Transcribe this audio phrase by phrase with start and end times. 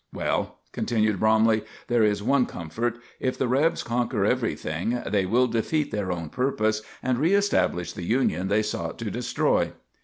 [0.11, 5.91] Well," continued Bromley, "there is one comfort: if the Rebs conquer everything, they will defeat
[5.91, 9.73] their own purpose and reestablish the Union they sought to destroy."